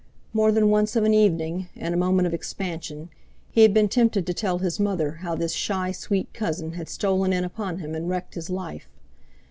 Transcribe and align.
More 0.33 0.51
than 0.51 0.71
once 0.71 0.95
of 0.95 1.03
an 1.03 1.13
evening, 1.13 1.67
in 1.75 1.93
a 1.93 1.95
moment 1.95 2.25
of 2.25 2.33
expansion, 2.33 3.09
he 3.51 3.61
had 3.61 3.71
been 3.71 3.87
tempted 3.87 4.25
to 4.25 4.33
tell 4.33 4.57
his 4.57 4.79
mother 4.79 5.11
how 5.21 5.35
this 5.35 5.53
shy 5.53 5.91
sweet 5.91 6.33
cousin 6.33 6.71
had 6.71 6.89
stolen 6.89 7.31
in 7.31 7.43
upon 7.43 7.77
him 7.77 7.93
and 7.93 8.09
wrecked 8.09 8.33
his 8.33 8.49
"life." 8.49 8.87